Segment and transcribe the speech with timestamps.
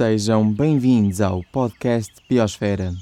[0.00, 2.94] Sejam bem-vindos ao podcast Biosfera.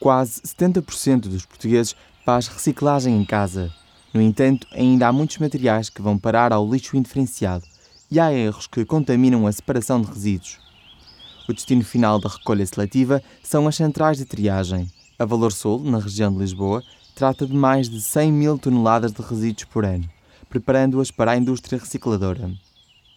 [0.00, 1.94] Quase 70% dos portugueses
[2.24, 3.72] faz reciclagem em casa.
[4.12, 7.64] No entanto, ainda há muitos materiais que vão parar ao lixo indiferenciado
[8.10, 10.58] e há erros que contaminam a separação de resíduos.
[11.48, 14.90] O destino final da recolha seletiva são as centrais de triagem.
[15.16, 16.82] A Valor Sul, na região de Lisboa,
[17.14, 20.10] trata de mais de 100 mil toneladas de resíduos por ano,
[20.48, 22.50] preparando-as para a indústria recicladora.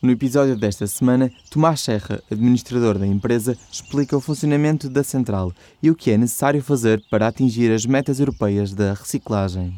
[0.03, 5.89] No episódio desta semana, Tomás Serra, administrador da empresa, explica o funcionamento da central e
[5.89, 9.73] o que é necessário fazer para atingir as metas europeias da reciclagem.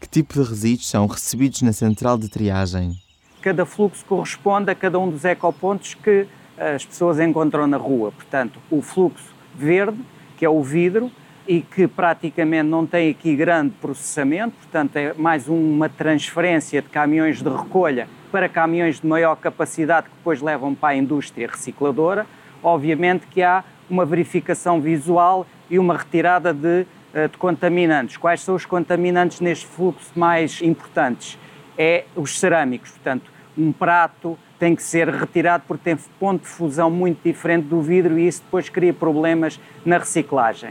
[0.00, 2.94] Que tipo de resíduos são recebidos na central de triagem?
[3.42, 8.12] Cada fluxo corresponde a cada um dos ecopontos que as pessoas encontram na rua.
[8.12, 9.98] Portanto, o fluxo verde,
[10.36, 11.10] que é o vidro,
[11.50, 17.42] e que praticamente não tem aqui grande processamento, portanto é mais uma transferência de caminhões
[17.42, 22.24] de recolha para caminhões de maior capacidade que depois levam para a indústria recicladora.
[22.62, 28.16] Obviamente que há uma verificação visual e uma retirada de, eh, de contaminantes.
[28.16, 31.36] Quais são os contaminantes neste fluxo mais importantes?
[31.76, 36.88] É os cerâmicos, portanto, um prato tem que ser retirado porque tem ponto de fusão
[36.88, 40.70] muito diferente do vidro e isso depois cria problemas na reciclagem.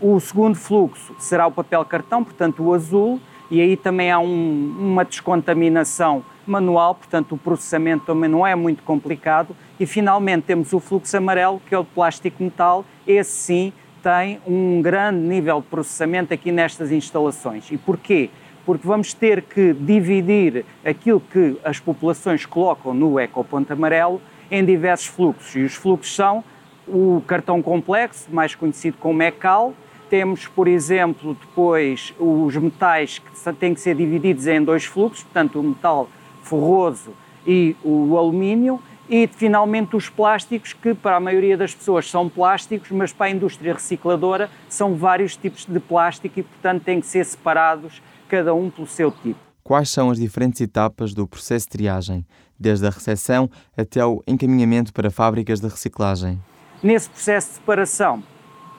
[0.00, 3.20] O segundo fluxo será o papel cartão, portanto o azul,
[3.50, 8.82] e aí também há um, uma descontaminação manual, portanto o processamento também não é muito
[8.82, 9.54] complicado.
[9.78, 14.80] E finalmente temos o fluxo amarelo, que é o plástico metal, esse sim tem um
[14.80, 17.70] grande nível de processamento aqui nestas instalações.
[17.70, 18.30] E porquê?
[18.64, 24.18] Porque vamos ter que dividir aquilo que as populações colocam no ecoponto amarelo
[24.50, 25.54] em diversos fluxos.
[25.56, 26.42] E os fluxos são
[26.88, 29.74] o cartão complexo, mais conhecido como ECAL,
[30.10, 35.60] temos, por exemplo, depois os metais que têm que ser divididos em dois fluxos, portanto,
[35.60, 36.08] o metal
[36.42, 37.12] ferroso
[37.46, 42.90] e o alumínio, e finalmente os plásticos, que para a maioria das pessoas são plásticos,
[42.90, 47.24] mas para a indústria recicladora são vários tipos de plástico e, portanto, têm que ser
[47.24, 49.38] separados, cada um pelo seu tipo.
[49.62, 52.26] Quais são as diferentes etapas do processo de triagem,
[52.58, 56.40] desde a recepção até o encaminhamento para fábricas de reciclagem?
[56.82, 58.22] Nesse processo de separação,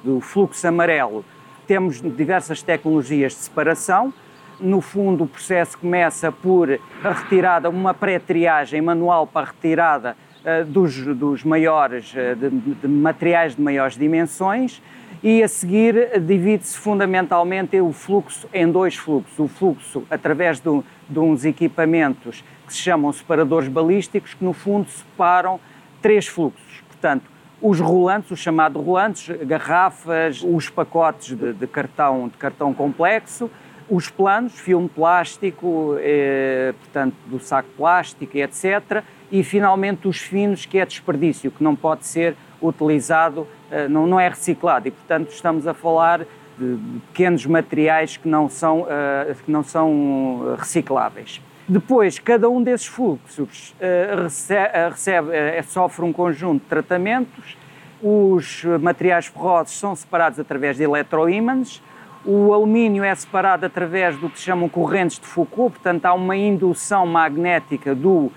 [0.04, 1.24] do fluxo amarelo,
[1.68, 4.14] temos diversas tecnologias de separação.
[4.60, 10.66] No fundo, o processo começa por a retirada, uma pré-triagem manual para a retirada uh,
[10.66, 14.82] dos, dos, maiores, uh, de, de, materiais de maiores dimensões,
[15.24, 19.40] e a seguir divide-se fundamentalmente o fluxo em dois fluxos.
[19.40, 24.90] O fluxo através de, de uns equipamentos que se chamam separadores balísticos, que no fundo
[24.90, 25.58] separam
[26.02, 26.84] três fluxos.
[26.88, 27.31] Portanto,
[27.62, 33.50] os rolantes, os chamados rolantes, garrafas, os pacotes de, de cartão, de cartão complexo,
[33.90, 39.04] os planos, filme plástico, eh, portanto, do saco plástico, etc.
[39.30, 44.20] E finalmente os finos, que é desperdício, que não pode ser utilizado, eh, não, não
[44.20, 44.88] é reciclado.
[44.88, 46.20] E, portanto, estamos a falar
[46.58, 51.42] de pequenos materiais que não são, eh, que não são recicláveis.
[51.72, 57.58] Depois, cada um desses fluxos uh, recebe, recebe uh, sofre um conjunto de tratamentos.
[58.04, 61.82] Os materiais ferrosos são separados através de eletroímãs.
[62.26, 66.36] O alumínio é separado através do que se chamam correntes de Foucault, portanto, há uma
[66.36, 68.34] indução magnética do, uh,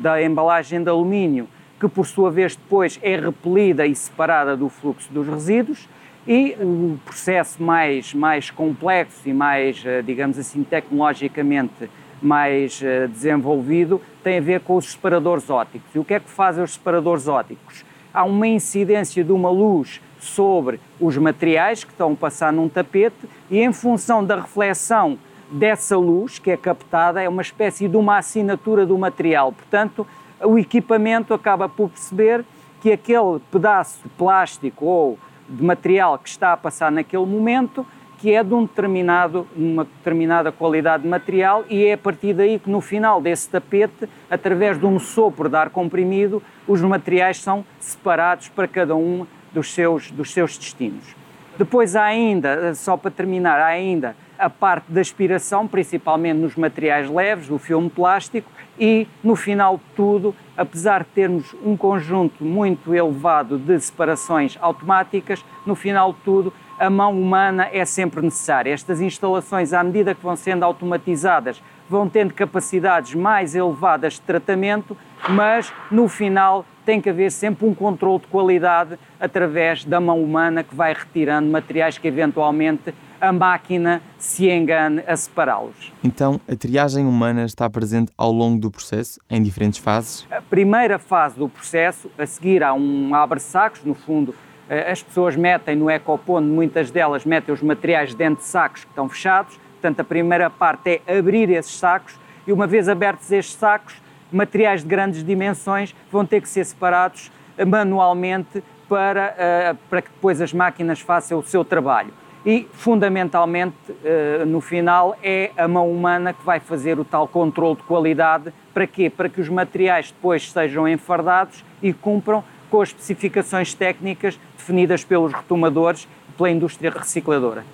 [0.00, 1.48] da embalagem de alumínio,
[1.78, 5.88] que por sua vez depois é repelida e separada do fluxo dos resíduos.
[6.26, 11.88] E o processo mais, mais complexo e mais, digamos assim, tecnologicamente
[12.22, 15.94] mais uh, desenvolvido tem a ver com os separadores ópticos.
[15.94, 17.84] E o que é que fazem os separadores ópticos?
[18.12, 23.28] Há uma incidência de uma luz sobre os materiais que estão a passar num tapete
[23.50, 25.18] e em função da reflexão
[25.50, 29.52] dessa luz que é captada é uma espécie de uma assinatura do material.
[29.52, 30.06] Portanto,
[30.42, 32.44] o equipamento acaba por perceber
[32.80, 37.86] que aquele pedaço de plástico ou de material que está a passar naquele momento
[38.24, 42.58] que é de um determinado, uma determinada qualidade de material e é a partir daí
[42.58, 47.66] que no final desse tapete, através de um sopro de ar comprimido, os materiais são
[47.78, 51.14] separados para cada um dos seus, dos seus destinos.
[51.58, 57.10] Depois há ainda, só para terminar, há ainda a parte da aspiração, principalmente nos materiais
[57.10, 58.50] leves, do filme plástico,
[58.80, 65.44] e no final de tudo, apesar de termos um conjunto muito elevado de separações automáticas,
[65.66, 68.72] no final de tudo a mão humana é sempre necessária.
[68.72, 74.96] Estas instalações, à medida que vão sendo automatizadas, vão tendo capacidades mais elevadas de tratamento,
[75.28, 80.62] mas no final tem que haver sempre um controle de qualidade através da mão humana
[80.62, 85.92] que vai retirando materiais que eventualmente a máquina se engane a separá-los.
[86.02, 90.26] Então, a triagem humana está presente ao longo do processo, em diferentes fases?
[90.30, 94.34] A primeira fase do processo, a seguir há um abre-sacos, no fundo,
[94.68, 99.08] as pessoas metem no ecoponto, muitas delas metem os materiais dentro de sacos que estão
[99.08, 104.00] fechados, portanto, a primeira parte é abrir esses sacos e, uma vez abertos estes sacos,
[104.32, 107.30] materiais de grandes dimensões vão ter que ser separados
[107.66, 112.12] manualmente para, eh, para que depois as máquinas façam o seu trabalho
[112.44, 113.74] e, fundamentalmente,
[114.04, 118.52] eh, no final, é a mão humana que vai fazer o tal controle de qualidade.
[118.74, 119.08] Para quê?
[119.08, 122.44] Para que os materiais depois sejam enfardados e cumpram
[122.74, 127.64] com as especificações técnicas definidas pelos retomadores e pela indústria recicladora.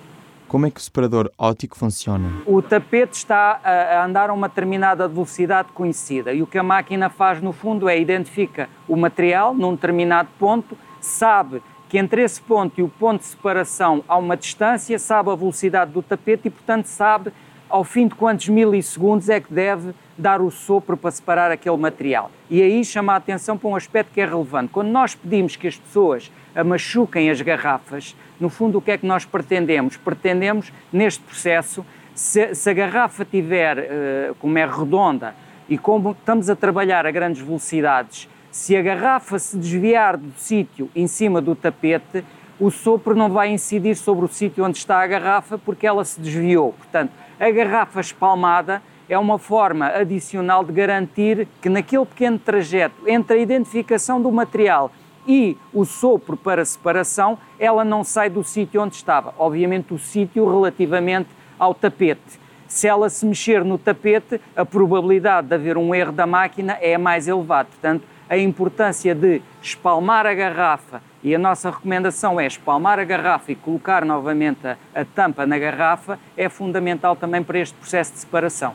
[0.47, 2.29] Como é que o separador óptico funciona?
[2.45, 7.09] O tapete está a andar a uma determinada velocidade conhecida e o que a máquina
[7.09, 12.79] faz no fundo é identifica o material num determinado ponto, sabe que entre esse ponto
[12.79, 16.85] e o ponto de separação há uma distância, sabe a velocidade do tapete e, portanto,
[16.85, 17.33] sabe
[17.71, 22.29] ao fim de quantos milissegundos é que deve dar o sopro para separar aquele material.
[22.49, 24.69] E aí chama a atenção para um aspecto que é relevante.
[24.71, 26.31] Quando nós pedimos que as pessoas
[26.65, 29.97] machuquem as garrafas, no fundo o que é que nós pretendemos?
[29.97, 35.33] Pretendemos, neste processo, se, se a garrafa tiver, uh, como é redonda,
[35.69, 40.89] e como estamos a trabalhar a grandes velocidades, se a garrafa se desviar do sítio
[40.93, 42.25] em cima do tapete,
[42.61, 46.21] o sopro não vai incidir sobre o sítio onde está a garrafa porque ela se
[46.21, 46.73] desviou.
[46.73, 53.37] Portanto, a garrafa espalmada é uma forma adicional de garantir que naquele pequeno trajeto entre
[53.37, 54.91] a identificação do material
[55.27, 59.33] e o sopro para separação, ela não sai do sítio onde estava.
[59.39, 62.39] Obviamente, o sítio relativamente ao tapete.
[62.67, 66.95] Se ela se mexer no tapete, a probabilidade de haver um erro da máquina é
[66.95, 67.69] mais elevada.
[67.69, 73.51] Portanto, a importância de espalmar a garrafa e a nossa recomendação é espalmar a garrafa
[73.51, 78.19] e colocar novamente a, a, tampa na garrafa é fundamental também para este processo de
[78.19, 78.73] separação.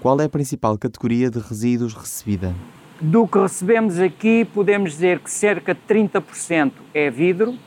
[0.00, 2.54] Qual é a principal categoria de resíduos recebida?
[2.98, 7.58] Do que recebemos aqui, podemos dizer que cerca de 30% é vidro,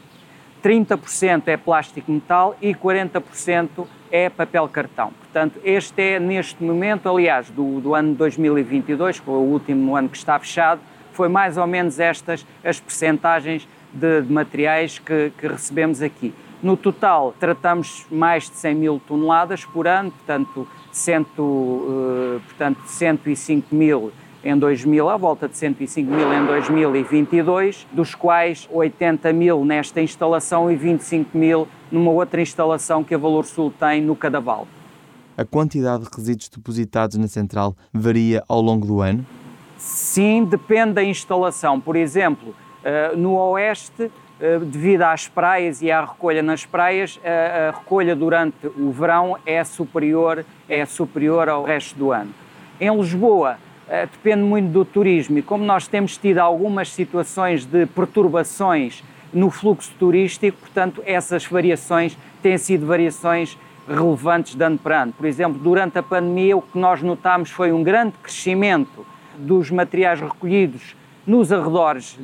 [0.64, 5.12] 30% é plástico metal e 40% é papel cartão.
[5.20, 10.10] Portanto, este é neste momento, aliás, do, do ano 2022, que é o último ano
[10.10, 10.82] que está fechado,
[11.18, 16.32] foi mais ou menos estas as percentagens de, de materiais que, que, recebemos aqui.
[16.62, 23.74] No total, tratamos mais de 100 mil toneladas por ano, portanto, cento, uh, portanto 105
[23.74, 24.12] mil
[24.44, 30.72] em 2000, à volta de 105 mil em 2022, dos quais 80 mil nesta instalação
[30.72, 34.68] e 25 mil numa outra instalação que a Valor Sul tem no Cadaval.
[35.36, 39.26] A quantidade de resíduos depositados na central varia ao longo do ano?
[39.78, 41.80] Sim, depende da instalação.
[41.80, 47.78] Por exemplo, eh, no Oeste, eh, devido às praias e à recolha nas praias, a
[47.78, 52.34] recolha durante o verão é superior, é superior ao resto do ano.
[52.80, 53.58] Em Lisboa,
[53.90, 59.50] eh, depende muito do turismo e como nós temos tido algumas situações de perturbações no
[59.50, 63.58] fluxo turístico, portanto, essas variações têm sido variações
[63.88, 65.14] relevantes de ano para ano.
[65.14, 69.06] Por exemplo, durante a pandemia, o que nós notámos foi um grande crescimento
[69.38, 70.96] dos materiais recolhidos
[71.26, 72.18] nos arredores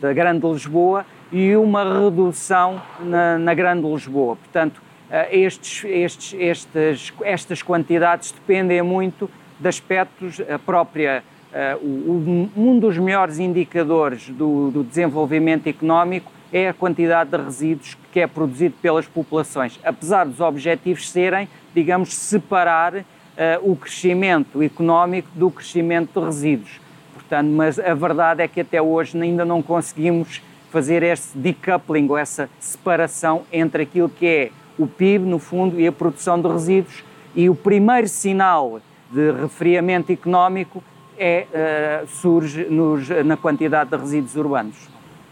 [0.00, 4.36] da Grande Lisboa e uma redução na, na Grande Lisboa.
[4.36, 4.80] Portanto,
[5.10, 9.28] eh, estes, estes, estes, estas quantidades dependem muito
[9.58, 11.22] de aspectos, a própria,
[11.80, 18.20] uh, um dos melhores indicadores do, do, desenvolvimento económico é a quantidade de resíduos que
[18.20, 25.50] é produzido pelas populações, apesar dos objetivos serem, digamos, separar uh, o crescimento económico do
[25.50, 26.80] crescimento de resíduos.
[27.12, 32.18] Portanto, mas a verdade é que até hoje ainda não conseguimos fazer esse decoupling, ou
[32.18, 37.04] essa separação entre aquilo que é o PIB, no fundo, e a produção de resíduos.
[37.34, 40.82] E o primeiro sinal de refriamento económico
[41.16, 41.46] é,
[42.02, 44.76] uh, surge nos, na quantidade de resíduos urbanos.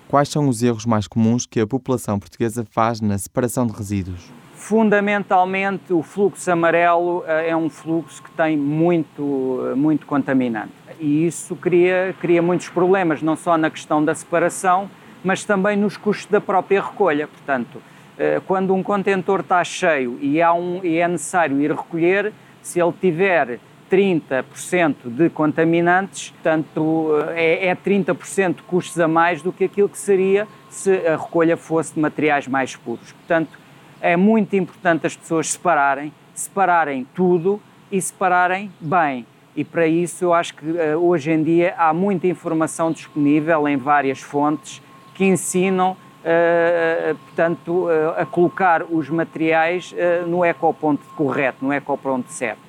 [0.08, 4.30] Quais são os erros mais comuns que a população portuguesa faz na separação de resíduos?
[4.72, 10.72] Fundamentalmente, o fluxo amarelo eh, é um fluxo que tem muito, eh, muito contaminante.
[10.98, 14.90] E isso cria, cria muitos problemas, não só na questão da separação,
[15.22, 17.28] mas também nos custos da própria recolha.
[17.28, 17.82] Portanto,
[18.18, 22.80] eh, quando um contentor está cheio e, há um, e é necessário ir recolher, se
[22.80, 23.60] ele tiver
[23.90, 29.98] 30% de contaminantes, portanto, é, é 30% de custos a mais do que aquilo que
[29.98, 33.12] seria se a recolha fosse de materiais mais puros.
[33.12, 33.60] Portanto,
[34.02, 39.24] é muito importante as pessoas separarem, separarem tudo e separarem bem.
[39.54, 43.76] E para isso eu acho que uh, hoje em dia há muita informação disponível em
[43.76, 44.82] várias fontes
[45.14, 49.94] que ensinam uh, portanto, uh, a colocar os materiais
[50.26, 52.60] no ecoponto correto, no ecoponto certo.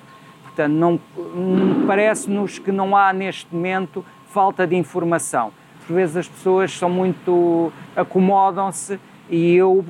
[0.43, 0.99] Portanto, não,
[1.87, 5.51] parece-nos que não há neste momento falta de informação.
[5.87, 7.73] Por vezes as pessoas são muito.
[7.95, 8.99] acomodam-se
[9.29, 9.83] e eu,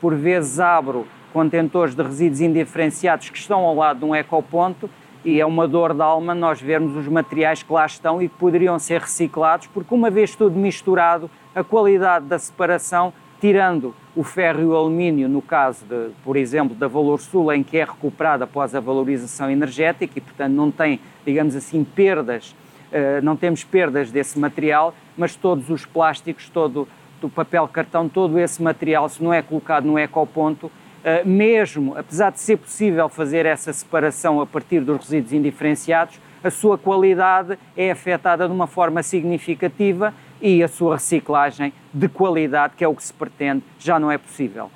[0.00, 4.88] por vezes, abro contentores de resíduos indiferenciados que estão ao lado de um ecoponto
[5.24, 8.36] e é uma dor de alma nós vermos os materiais que lá estão e que
[8.36, 14.60] poderiam ser reciclados, porque uma vez tudo misturado, a qualidade da separação, tirando o ferro
[14.60, 18.44] e o alumínio, no caso, de, por exemplo, da Valor Sul, em que é recuperado
[18.44, 22.54] após a valorização energética e, portanto, não tem, digamos assim, perdas,
[22.92, 26.86] eh, não temos perdas desse material, mas todos os plásticos, todo
[27.24, 30.70] o papel cartão, todo esse material, se não é colocado no ecoponto,
[31.02, 36.50] eh, mesmo, apesar de ser possível fazer essa separação a partir dos resíduos indiferenciados, a
[36.50, 42.84] sua qualidade é afetada de uma forma significativa e a sua reciclagem de qualidade, que
[42.84, 44.70] é o que se pretende, já não é possível.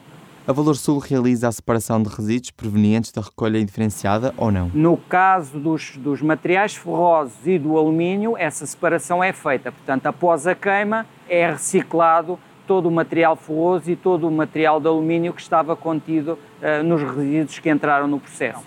[0.49, 4.71] A Valor Sul realiza a separação de resíduos provenientes da recolha indiferenciada ou não?
[4.73, 9.71] No caso dos, dos materiais ferrosos e do alumínio, essa separação é feita.
[9.71, 14.87] Portanto, após a queima, é reciclado todo o material ferroso e todo o material de
[14.87, 18.65] alumínio que estava contido uh, nos resíduos que entraram no processo.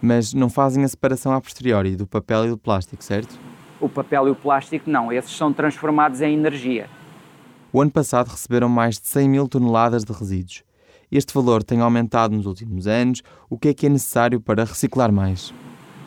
[0.00, 3.38] Mas não fazem a separação a posteriori do papel e do plástico, certo?
[3.78, 6.88] O papel e o plástico não, esses são transformados em energia.
[7.70, 10.66] O ano passado receberam mais de 100 mil toneladas de resíduos.
[11.10, 13.22] Este valor tem aumentado nos últimos anos.
[13.48, 15.54] O que é que é necessário para reciclar mais?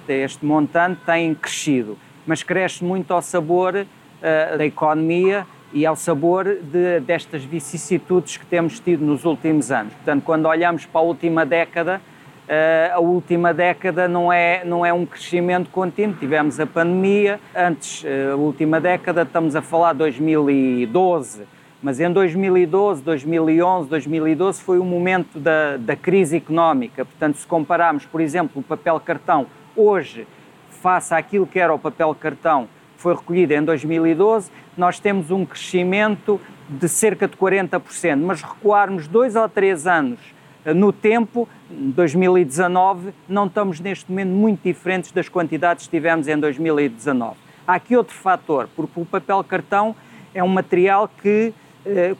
[0.08, 6.46] Este montante tem crescido, mas cresce muito ao sabor uh, da economia e ao sabor
[6.46, 9.93] de, destas vicissitudes que temos tido nos últimos anos.
[9.93, 12.01] Portanto, quando olhamos para a última década,
[12.48, 16.15] uh, a última década não é, não é um crescimento contínuo.
[16.20, 21.43] Tivemos a pandemia, antes, uh, a última década, estamos a falar de 2012,
[21.81, 27.03] mas em 2012, 2011, 2012 foi o momento da, da crise económica.
[27.05, 30.27] Portanto, se compararmos, por exemplo, o papel cartão hoje,
[30.69, 36.39] face àquilo que era o papel cartão foi recolhida em 2012, nós temos um crescimento
[36.69, 40.19] de cerca de 40%, mas recuarmos dois ou três anos
[40.63, 46.38] eh, no tempo, 2019, não estamos neste momento muito diferentes das quantidades que tivemos em
[46.38, 47.35] 2019.
[47.67, 49.95] Há aqui outro fator, porque o papel cartão
[50.33, 51.53] é um material que,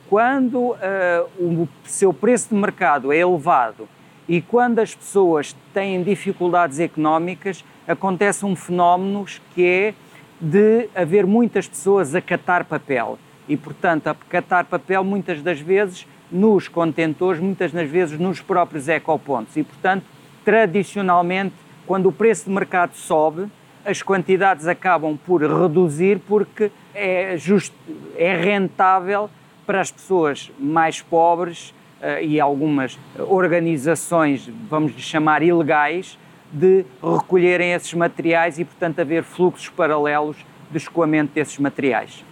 [0.08, 3.88] quando eh, o seu preço de mercado é elevado
[4.28, 9.94] e quando as pessoas têm dificuldades económicas, acontece um fenómeno que é
[10.40, 13.18] de haver muitas pessoas a catar papel.
[13.48, 18.88] E, portanto, a catar papel muitas das vezes nos contentores, muitas das vezes nos próprios
[18.88, 19.56] ecopontos.
[19.56, 20.04] E, portanto,
[20.44, 21.54] tradicionalmente,
[21.86, 23.46] quando o preço de mercado sobe,
[23.84, 27.72] as quantidades acabam por reduzir porque é, just,
[28.16, 29.28] é rentável
[29.66, 36.18] para as pessoas mais pobres uh, e algumas organizações, vamos chamar ilegais,
[36.52, 40.36] de recolherem esses materiais e, portanto, haver fluxos paralelos
[40.70, 42.24] de escoamento desses materiais.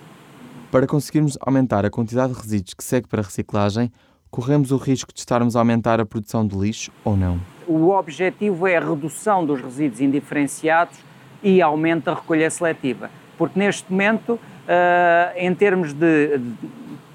[0.70, 3.90] Para conseguirmos aumentar a quantidade de resíduos que segue para a reciclagem,
[4.30, 7.40] corremos o risco de estarmos a aumentar a produção de lixo ou não?
[7.66, 10.98] O objetivo é a redução dos resíduos indiferenciados
[11.42, 13.10] e aumento da recolha seletiva.
[13.36, 14.40] Porque neste momento, uh,
[15.36, 16.40] em termos de.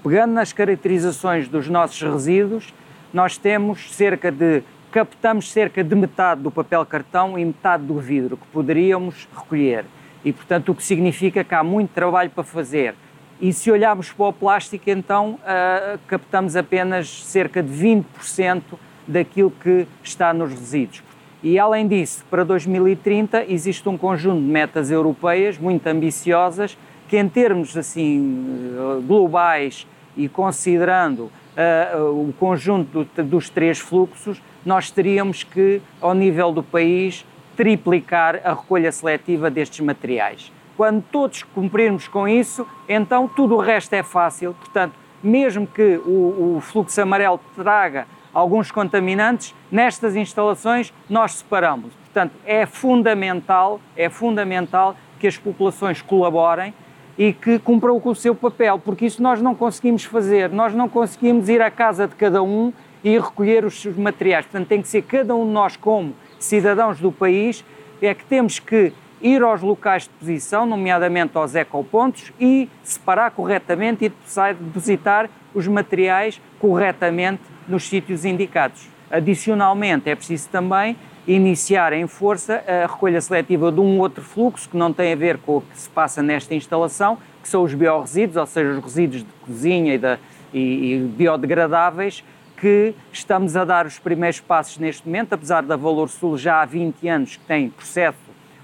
[0.06, 2.72] Pegando nas caracterizações dos nossos resíduos,
[3.12, 8.38] nós temos cerca de captamos cerca de metade do papel cartão e metade do vidro
[8.38, 9.84] que poderíamos recolher.
[10.24, 12.94] E, portanto, o que significa que há muito trabalho para fazer.
[13.42, 18.62] E se olharmos para o plástico, então uh, captamos apenas cerca de 20%
[19.08, 21.02] daquilo que está nos resíduos.
[21.42, 26.78] E além disso, para 2030 existe um conjunto de metas europeias muito ambiciosas
[27.10, 28.76] que, em termos assim
[29.08, 36.52] globais e considerando uh, o conjunto do, dos três fluxos, nós teríamos que, ao nível
[36.52, 40.52] do país, triplicar a recolha seletiva destes materiais.
[40.76, 44.54] Quando todos cumprirmos com isso, então tudo o resto é fácil.
[44.54, 44.94] Portanto,
[45.24, 51.94] mesmo que o, o fluxo amarelo traga alguns contaminantes, nestas instalações nós separamos.
[51.94, 56.74] Portanto, é fundamental, é fundamental que as populações colaborem
[57.18, 60.50] e que cumpram com o seu papel, porque isso nós não conseguimos fazer.
[60.50, 64.46] Nós não conseguimos ir à casa de cada um e recolher os seus materiais.
[64.46, 67.64] Portanto, tem que ser cada um de nós, como cidadãos do país,
[68.02, 68.92] é que temos que
[69.22, 76.42] ir aos locais de deposição, nomeadamente aos ecopontos, e separar corretamente e depositar os materiais
[76.60, 78.95] corretamente nos sítios indicados.
[79.10, 80.96] Adicionalmente, é preciso também
[81.28, 85.38] iniciar em força a recolha seletiva de um outro fluxo que não tem a ver
[85.40, 89.24] com o que se passa nesta instalação, que são os biorresíduos, ou seja, os resíduos
[89.24, 90.20] de cozinha e da,
[90.54, 92.24] e, e biodegradáveis
[92.58, 96.66] que estamos a dar os primeiros passos neste momento, apesar da Valor Sul já há
[96.66, 98.18] 20 anos que tem processo,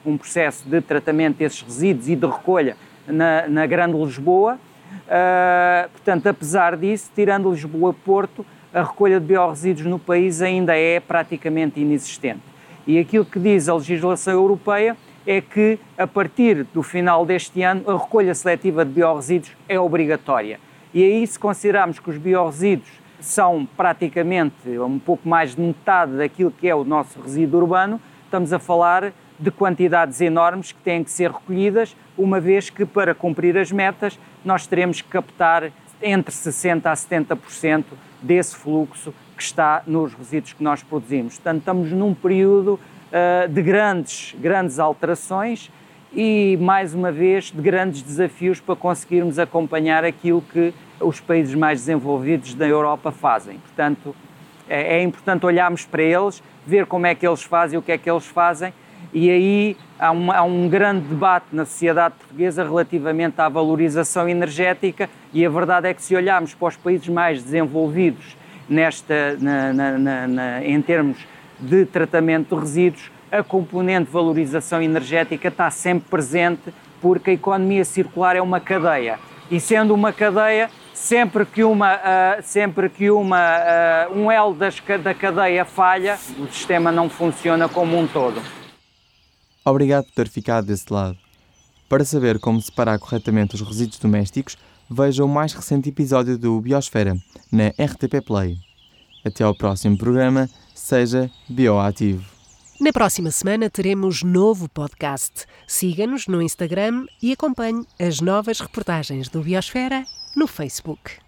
[0.06, 4.58] um processo de tratamento desses resíduos e de recolha na, na Grande Lisboa.
[5.08, 11.80] Uh, portanto, apesar disso, tirando Lisboa-Porto, a recolha de biorresíduos no país ainda é praticamente
[11.80, 12.42] inexistente.
[12.88, 17.84] E aquilo que diz a legislação europeia é que, a partir do final deste ano,
[17.90, 20.60] a recolha seletiva de biorresíduos é obrigatória.
[20.94, 26.52] E aí, se considerarmos que os biorresíduos são praticamente um pouco mais de metade daquilo
[26.52, 31.12] que é o nosso resíduo urbano, estamos a falar de quantidades enormes que têm que
[31.12, 36.86] ser recolhidas, uma vez que, para cumprir as metas, nós teremos que captar entre 60%
[36.86, 37.84] a 70%
[38.22, 41.36] desse fluxo que está nos resíduos que nós produzimos.
[41.36, 42.80] Portanto, estamos num período
[43.12, 45.72] uh, de grandes, grandes alterações
[46.14, 51.80] e, mais uma vez, de grandes desafios para conseguirmos acompanhar aquilo que os países mais
[51.80, 53.58] desenvolvidos da Europa fazem.
[53.60, 54.16] Portanto,
[54.70, 57.98] é, é importante olharmos para eles, ver como é que eles fazem, o que é
[57.98, 58.74] que eles fazem,
[59.14, 65.10] e aí há um, há um grande debate na sociedade portuguesa relativamente à valorização energética,
[65.34, 68.38] e a verdade é que se olharmos para os países mais desenvolvidos
[68.70, 71.18] nesta, na, na, na, em termos
[71.60, 77.86] de tratamento de resíduos, a componente de valorização energética está sempre presente porque a economia
[77.86, 79.20] circular é uma cadeia.
[79.50, 82.00] E sendo uma cadeia, sempre que, uma, uh,
[82.42, 87.98] sempre que uma, uh, um elo das, da cadeia falha, o sistema não funciona como
[87.98, 88.42] um todo.
[89.64, 91.18] Obrigado por ter ficado desse lado.
[91.88, 94.58] Para saber como separar corretamente os resíduos domésticos,
[94.90, 97.16] veja o mais recente episódio do Biosfera,
[97.52, 98.58] na RTP Play.
[99.24, 102.26] Até ao próximo programa, seja bioativo.
[102.80, 105.46] Na próxima semana teremos novo podcast.
[105.68, 110.04] Siga-nos no Instagram e acompanhe as novas reportagens do Biosfera
[110.36, 111.21] no Facebook.